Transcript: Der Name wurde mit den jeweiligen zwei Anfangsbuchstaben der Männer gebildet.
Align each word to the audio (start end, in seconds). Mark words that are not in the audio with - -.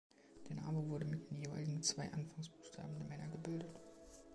Der 0.49 0.55
Name 0.55 0.87
wurde 0.89 1.05
mit 1.05 1.29
den 1.29 1.37
jeweiligen 1.37 1.83
zwei 1.83 2.11
Anfangsbuchstaben 2.11 2.95
der 2.95 3.05
Männer 3.05 3.27
gebildet. 3.27 3.79